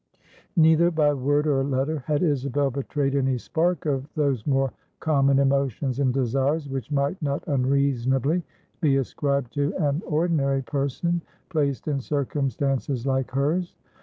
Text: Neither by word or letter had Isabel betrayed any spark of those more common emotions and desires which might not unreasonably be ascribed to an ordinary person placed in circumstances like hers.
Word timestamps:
Neither 0.57 0.89
by 0.89 1.13
word 1.13 1.45
or 1.45 1.63
letter 1.63 1.99
had 2.07 2.23
Isabel 2.23 2.71
betrayed 2.71 3.13
any 3.13 3.37
spark 3.37 3.85
of 3.85 4.11
those 4.15 4.47
more 4.47 4.71
common 4.99 5.37
emotions 5.37 5.99
and 5.99 6.11
desires 6.11 6.67
which 6.67 6.91
might 6.91 7.21
not 7.21 7.47
unreasonably 7.47 8.41
be 8.81 8.95
ascribed 8.97 9.53
to 9.53 9.75
an 9.75 10.01
ordinary 10.07 10.63
person 10.63 11.21
placed 11.49 11.87
in 11.87 11.99
circumstances 11.99 13.05
like 13.05 13.29
hers. 13.29 13.75